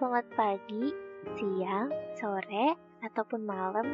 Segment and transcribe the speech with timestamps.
[0.00, 0.96] Selamat pagi,
[1.36, 2.72] siang, sore,
[3.04, 3.84] ataupun malam,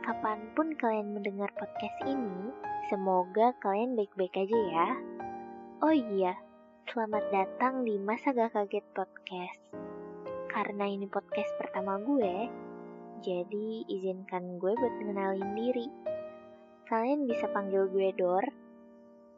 [0.00, 2.48] kapan pun kalian mendengar podcast ini,
[2.88, 4.88] semoga kalian baik-baik aja ya.
[5.84, 6.32] Oh iya,
[6.88, 9.60] selamat datang di Masa Gak Kaget Podcast.
[10.48, 12.48] Karena ini podcast pertama gue,
[13.20, 15.92] jadi izinkan gue buat mengenalin diri.
[16.88, 18.48] Kalian bisa panggil gue Dor.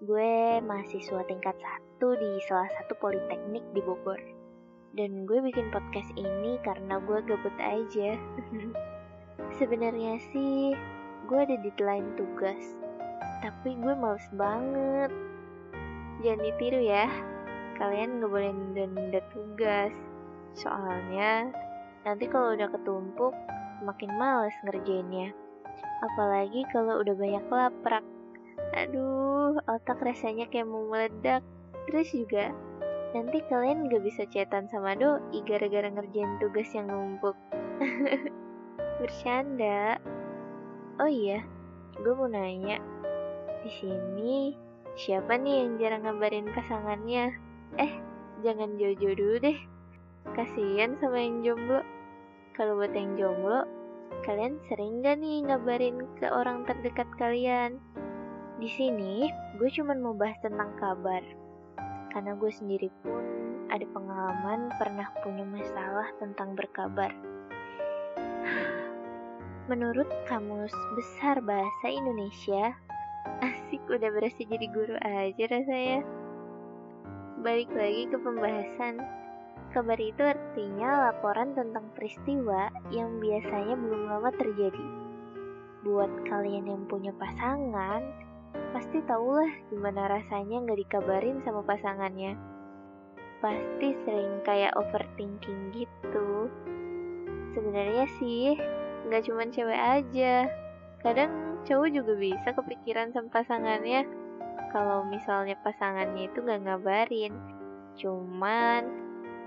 [0.06, 4.41] Gue mahasiswa tingkat satu di salah satu politeknik di Bogor.
[4.92, 8.12] Dan gue bikin podcast ini karena gue gabut aja.
[9.59, 10.77] Sebenarnya sih,
[11.24, 12.60] gue ada deadline tugas.
[13.41, 15.09] Tapi gue males banget.
[16.20, 17.09] Jangan ditiru ya.
[17.80, 19.97] Kalian gak boleh nunda-nunda tugas.
[20.52, 21.48] Soalnya,
[22.05, 23.33] nanti kalau udah ketumpuk,
[23.80, 25.33] makin males ngerjainnya.
[26.05, 28.05] Apalagi kalau udah banyak laprak.
[28.77, 31.41] Aduh, otak rasanya kayak mau meledak.
[31.88, 32.53] Terus juga,
[33.12, 37.36] nanti kalian gak bisa chatan sama doi gara-gara ngerjain tugas yang numpuk.
[39.00, 40.00] Bercanda.
[40.96, 41.44] Oh iya,
[42.00, 42.80] gue mau nanya.
[43.64, 44.56] Di sini,
[44.96, 47.32] siapa nih yang jarang ngabarin pasangannya?
[47.77, 47.92] Eh,
[48.44, 49.58] jangan jauh-jauh dulu deh.
[50.32, 51.80] Kasian sama yang jomblo.
[52.56, 53.64] Kalau buat yang jomblo,
[54.24, 57.76] kalian sering gak nih ngabarin ke orang terdekat kalian?
[58.62, 59.26] Di sini,
[59.58, 61.41] gue cuma mau bahas tentang kabar.
[62.12, 63.24] Karena gue sendiri pun
[63.72, 67.08] ada pengalaman pernah punya masalah tentang berkabar.
[69.72, 72.77] Menurut Kamus Besar Bahasa Indonesia,
[73.41, 76.04] asik udah berasa jadi guru aja rasanya.
[77.41, 79.00] Balik lagi ke pembahasan.
[79.72, 84.86] Kabar itu artinya laporan tentang peristiwa yang biasanya belum lama terjadi.
[85.80, 88.04] Buat kalian yang punya pasangan,
[88.72, 92.37] pasti tahulah gimana rasanya nggak dikabarin sama pasangannya.
[93.43, 96.49] Pasti sering kayak overthinking gitu.
[97.53, 98.56] Sebenarnya sih,
[99.09, 100.49] nggak cuma cewek aja.
[101.03, 104.06] Kadang cowok juga bisa kepikiran sama pasangannya.
[104.71, 107.34] Kalau misalnya pasangannya itu nggak ngabarin.
[107.99, 109.03] Cuman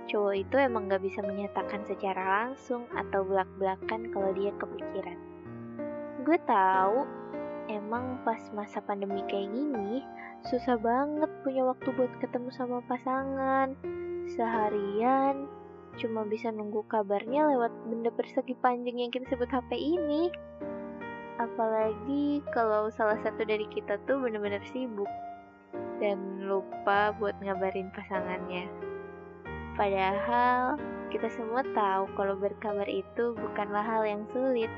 [0.05, 5.17] cowok itu emang gak bisa menyatakan secara langsung atau belak-belakan kalau dia kepikiran.
[6.21, 7.05] Gue tahu
[8.25, 10.01] pas masa pandemi kayak gini
[10.45, 13.73] susah banget punya waktu buat ketemu sama pasangan.
[14.29, 15.49] Seharian
[15.97, 20.29] cuma bisa nunggu kabarnya lewat benda persegi panjang yang kita sebut HP ini.
[21.41, 25.09] Apalagi kalau salah satu dari kita tuh bener-bener sibuk
[25.97, 28.69] dan lupa buat ngabarin pasangannya.
[29.75, 30.77] Padahal
[31.09, 34.71] kita semua tahu kalau berkabar itu bukanlah hal yang sulit.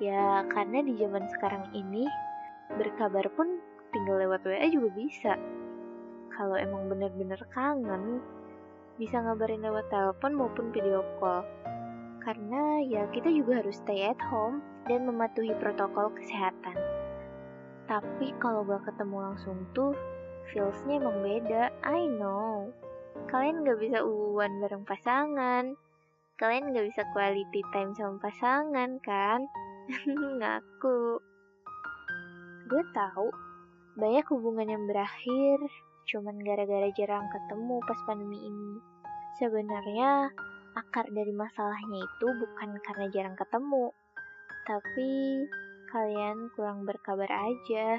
[0.00, 2.08] Ya, karena di zaman sekarang ini
[2.78, 3.58] berkabar pun
[3.90, 5.32] tinggal lewat WA juga bisa.
[6.30, 8.22] Kalau emang bener-bener kangen,
[9.00, 11.42] bisa ngabarin lewat telepon maupun video call.
[12.20, 16.76] Karena ya kita juga harus stay at home dan mematuhi protokol kesehatan.
[17.88, 19.96] Tapi kalau gak ketemu langsung tuh,
[20.52, 22.70] feelsnya emang beda, I know.
[23.26, 25.74] Kalian gak bisa uwan bareng pasangan.
[26.38, 29.48] Kalian gak bisa quality time sama pasangan, kan?
[30.38, 31.29] Ngaku.
[32.70, 33.34] Gue tahu
[33.98, 35.58] banyak hubungan yang berakhir
[36.06, 38.78] cuman gara-gara jarang ketemu pas pandemi ini.
[39.42, 40.30] Sebenarnya
[40.78, 43.90] akar dari masalahnya itu bukan karena jarang ketemu,
[44.70, 45.10] tapi
[45.90, 47.98] kalian kurang berkabar aja.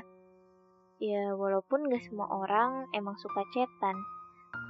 [1.03, 3.99] Ya, walaupun gak semua orang emang suka chatan,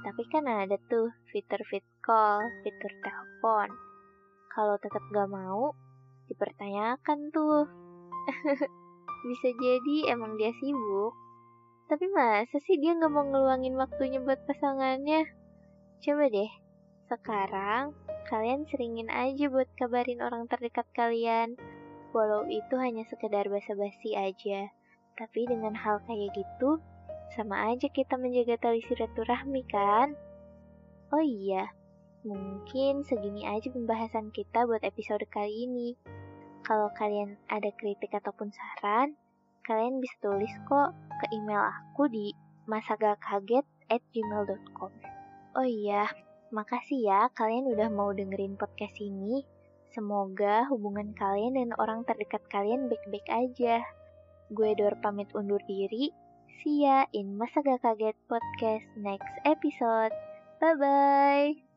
[0.02, 3.70] tapi kan ada tuh fitur fit call, fitur telepon.
[4.50, 5.78] Kalau tetap gak mau,
[6.26, 7.70] dipertanyakan tuh.
[9.22, 11.14] Bisa jadi emang dia sibuk.
[11.86, 15.28] Tapi masa sih dia gak mau ngeluangin waktunya buat pasangannya?
[16.02, 16.50] Coba deh,
[17.06, 17.94] sekarang
[18.32, 21.54] kalian seringin aja buat kabarin orang terdekat kalian.
[22.16, 24.72] Walau itu hanya sekedar basa-basi aja.
[25.14, 26.80] Tapi dengan hal kayak gitu,
[27.36, 30.16] sama aja kita menjaga tali silaturahmi kan?
[31.12, 31.68] Oh iya,
[32.24, 35.88] mungkin segini aja pembahasan kita buat episode kali ini.
[36.62, 39.18] Kalau kalian ada kritik ataupun saran,
[39.66, 42.30] kalian bisa tulis kok ke email aku di
[42.70, 44.92] masagakaget@gmail.com.
[45.58, 46.06] Oh iya,
[46.54, 49.42] makasih ya kalian udah mau dengerin podcast ini.
[49.92, 53.84] Semoga hubungan kalian dan orang terdekat kalian baik-baik aja.
[54.48, 56.08] Gue Dor pamit undur diri.
[56.62, 60.14] See ya in Masa Gak Kaget Podcast next episode.
[60.62, 61.71] Bye-bye.